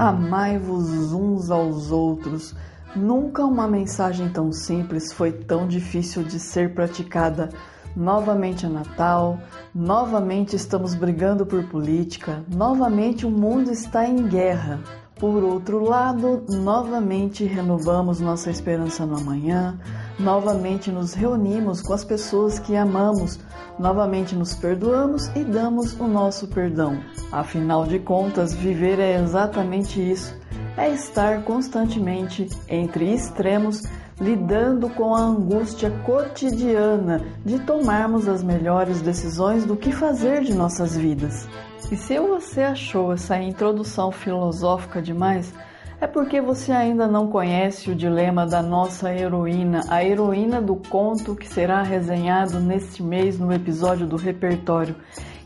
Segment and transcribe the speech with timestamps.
[0.00, 2.54] Amai-vos uns aos outros.
[2.94, 7.48] Nunca uma mensagem tão simples foi tão difícil de ser praticada.
[7.96, 9.40] Novamente é Natal,
[9.74, 14.78] novamente estamos brigando por política, novamente o mundo está em guerra.
[15.18, 19.80] Por outro lado, novamente renovamos nossa esperança no amanhã,
[20.18, 23.38] novamente nos reunimos com as pessoas que amamos,
[23.78, 27.00] novamente nos perdoamos e damos o nosso perdão.
[27.30, 30.36] Afinal de contas, viver é exatamente isso:
[30.76, 33.82] é estar constantemente entre extremos,
[34.20, 40.96] lidando com a angústia cotidiana de tomarmos as melhores decisões do que fazer de nossas
[40.96, 41.48] vidas.
[41.90, 45.54] E se você achou essa introdução filosófica demais,
[46.00, 51.34] é porque você ainda não conhece o dilema da nossa heroína, a heroína do conto
[51.34, 54.94] que será resenhado neste mês no episódio do repertório.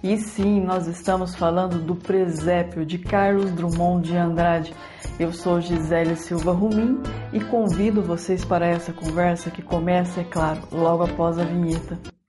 [0.02, 4.74] E sim, nós estamos falando do Presépio de Carlos Drummond de Andrade.
[5.18, 7.00] Eu sou Gisele Silva Rumim
[7.32, 12.21] e convido vocês para essa conversa que começa, é claro, logo após a vinheta.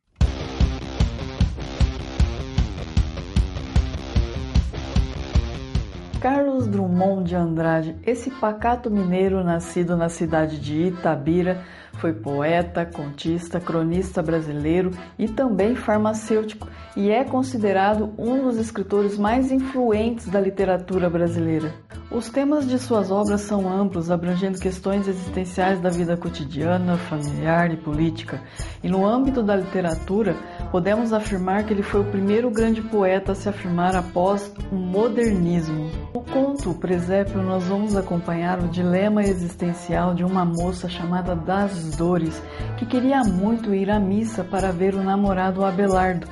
[6.24, 11.62] Carlos Drummond de Andrade, esse pacato mineiro nascido na cidade de Itabira,
[11.96, 19.52] foi poeta, contista, cronista brasileiro e também farmacêutico e é considerado um dos escritores mais
[19.52, 21.74] influentes da literatura brasileira.
[22.12, 27.78] Os temas de suas obras são amplos, abrangendo questões existenciais da vida cotidiana, familiar e
[27.78, 28.42] política.
[28.84, 30.36] E no âmbito da literatura,
[30.72, 35.90] podemos afirmar que ele foi o primeiro grande poeta a se afirmar após o modernismo.
[36.14, 42.42] No conto Presépio, nós vamos acompanhar o dilema existencial de uma moça chamada Das Dores,
[42.78, 46.28] que queria muito ir à missa para ver o namorado Abelardo.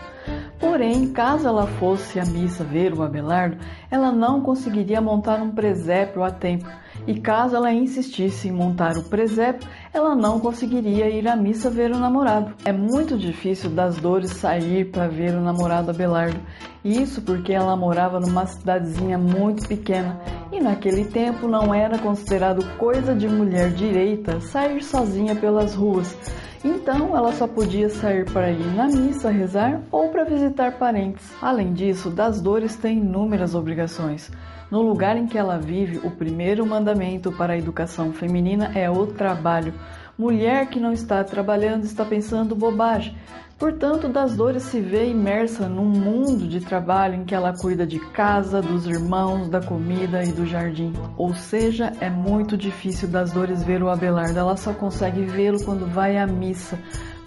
[0.62, 3.58] Porém, caso ela fosse à missa ver o Abelardo,
[3.90, 6.70] ela não conseguiria montar um presépio a tempo.
[7.08, 11.92] E caso ela insistisse em montar o presépio, ela não conseguiria ir à missa ver
[11.92, 12.54] o namorado.
[12.64, 16.40] É muito difícil das dores sair para ver o namorado Abelardo.
[16.84, 20.20] Isso porque ela morava numa cidadezinha muito pequena
[20.52, 26.16] e naquele tempo não era considerado coisa de mulher direita sair sozinha pelas ruas.
[26.64, 31.32] Então ela só podia sair para ir na missa rezar ou para visitar parentes.
[31.42, 34.30] Além disso, das dores tem inúmeras obrigações.
[34.72, 39.06] No lugar em que ela vive, o primeiro mandamento para a educação feminina é o
[39.06, 39.74] trabalho.
[40.18, 43.14] Mulher que não está trabalhando está pensando bobagem.
[43.60, 48.00] Portanto, das dores se vê imersa num mundo de trabalho em que ela cuida de
[48.12, 50.94] casa, dos irmãos, da comida e do jardim.
[51.18, 55.86] Ou seja, é muito difícil das dores ver o Abelardo, ela só consegue vê-lo quando
[55.86, 56.80] vai à missa.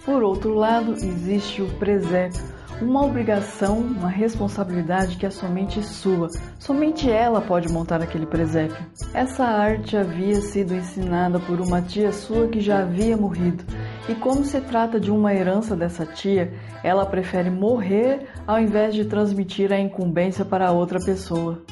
[0.05, 2.43] Por outro lado, existe o presépio,
[2.79, 6.29] uma obrigação, uma responsabilidade que é somente sua.
[6.59, 8.77] Somente ela pode montar aquele presépio.
[9.15, 13.63] Essa arte havia sido ensinada por uma tia sua que já havia morrido.
[14.07, 19.05] E como se trata de uma herança dessa tia, ela prefere morrer ao invés de
[19.05, 21.63] transmitir a incumbência para outra pessoa.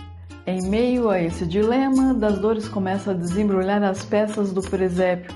[0.46, 5.34] Em meio a esse dilema, Das Dores começa a desembrulhar as peças do presépio.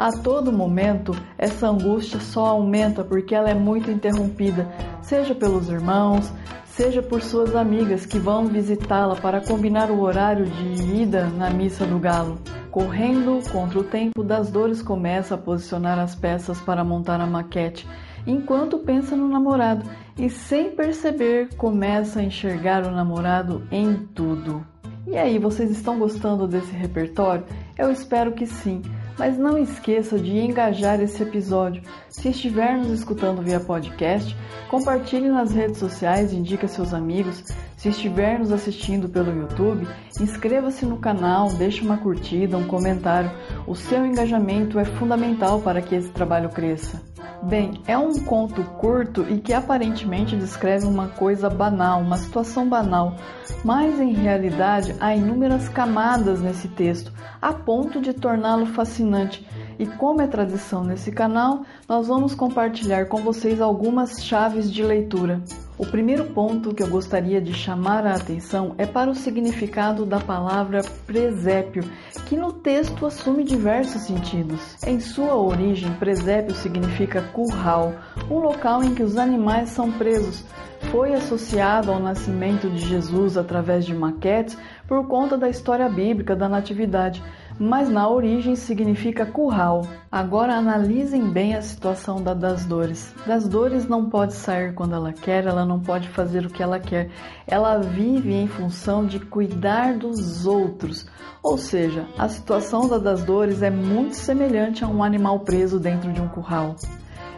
[0.00, 4.66] A todo momento, essa angústia só aumenta porque ela é muito interrompida,
[5.02, 6.32] seja pelos irmãos,
[6.64, 11.84] seja por suas amigas que vão visitá-la para combinar o horário de ida na missa
[11.84, 12.38] do galo.
[12.70, 17.86] Correndo contra o tempo, das dores começa a posicionar as peças para montar a maquete,
[18.26, 19.84] enquanto pensa no namorado
[20.16, 24.64] e, sem perceber, começa a enxergar o namorado em tudo.
[25.06, 27.44] E aí, vocês estão gostando desse repertório?
[27.76, 28.80] Eu espero que sim.
[29.20, 31.82] Mas não esqueça de engajar esse episódio.
[32.08, 34.34] Se estiver nos escutando via podcast,
[34.70, 37.44] compartilhe nas redes sociais indique a seus amigos.
[37.76, 39.86] Se estiver nos assistindo pelo YouTube,
[40.18, 43.30] inscreva-se no canal, deixe uma curtida, um comentário.
[43.66, 47.02] O seu engajamento é fundamental para que esse trabalho cresça.
[47.42, 53.16] Bem, é um conto curto e que aparentemente descreve uma coisa banal, uma situação banal,
[53.64, 57.10] mas em realidade há inúmeras camadas nesse texto,
[57.40, 59.46] a ponto de torná-lo fascinante.
[59.78, 65.40] E como é tradição nesse canal, nós vamos compartilhar com vocês algumas chaves de leitura.
[65.80, 70.20] O primeiro ponto que eu gostaria de chamar a atenção é para o significado da
[70.20, 71.82] palavra presépio,
[72.26, 74.76] que no texto assume diversos sentidos.
[74.86, 77.94] Em sua origem, presépio significa curral,
[78.30, 80.44] um local em que os animais são presos.
[80.90, 86.48] foi associado ao nascimento de Jesus através de maquetes por conta da história bíblica da
[86.48, 87.22] Natividade,
[87.60, 89.86] mas na origem significa curral.
[90.10, 93.14] Agora analisem bem a situação da das dores.
[93.26, 96.80] Das dores não pode sair quando ela quer, ela não pode fazer o que ela
[96.80, 97.10] quer.
[97.46, 101.06] Ela vive em função de cuidar dos outros.
[101.42, 106.10] Ou seja, a situação da das dores é muito semelhante a um animal preso dentro
[106.14, 106.76] de um curral.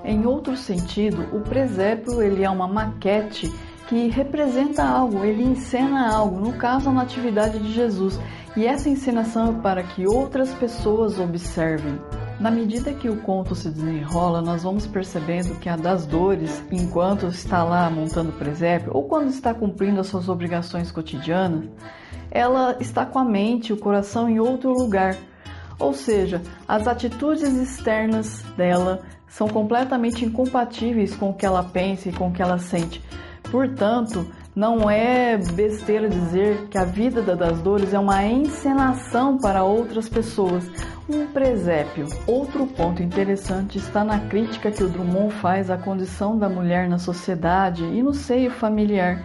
[0.04, 3.52] Em outro sentido, o presépio ele é uma maquete
[3.92, 8.18] que representa algo, ele encena algo, no caso a Natividade de Jesus,
[8.56, 12.00] e essa encenação é para que outras pessoas observem.
[12.40, 17.26] Na medida que o conto se desenrola, nós vamos percebendo que a das dores, enquanto
[17.26, 21.66] está lá montando o presépio ou quando está cumprindo as suas obrigações cotidianas,
[22.30, 25.18] ela está com a mente o coração em outro lugar.
[25.78, 32.12] Ou seja, as atitudes externas dela são completamente incompatíveis com o que ela pensa e
[32.12, 33.02] com o que ela sente.
[33.52, 34.26] Portanto,
[34.56, 40.64] não é besteira dizer que a vida das dores é uma encenação para outras pessoas,
[41.06, 42.06] um presépio.
[42.26, 46.96] Outro ponto interessante está na crítica que o Drummond faz à condição da mulher na
[46.96, 49.22] sociedade e no seio familiar.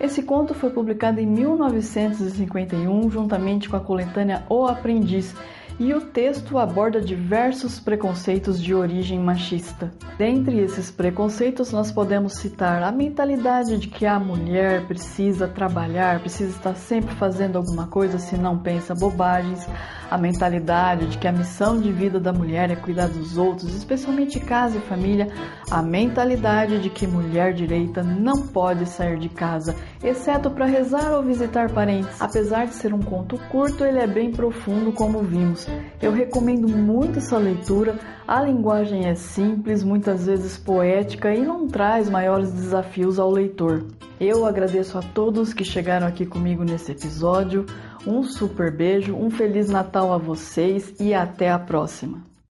[0.00, 5.36] Esse conto foi publicado em 1951 juntamente com a coletânea O Aprendiz
[5.78, 9.92] e o texto aborda diversos preconceitos de origem machista.
[10.18, 16.50] Dentre esses preconceitos, nós podemos citar a mentalidade de que a mulher precisa trabalhar, precisa
[16.50, 19.64] estar sempre fazendo alguma coisa se não pensa bobagens,
[20.10, 24.40] a mentalidade de que a missão de vida da mulher é cuidar dos outros, especialmente
[24.40, 25.28] casa e família,
[25.70, 31.22] a mentalidade de que mulher direita não pode sair de casa, exceto para rezar ou
[31.22, 32.20] visitar parentes.
[32.20, 35.67] Apesar de ser um conto curto, ele é bem profundo, como vimos.
[36.00, 37.98] Eu recomendo muito essa leitura.
[38.26, 43.84] A linguagem é simples, muitas vezes poética e não traz maiores desafios ao leitor.
[44.20, 47.66] Eu agradeço a todos que chegaram aqui comigo nesse episódio.
[48.06, 52.27] Um super beijo, um feliz Natal a vocês e até a próxima.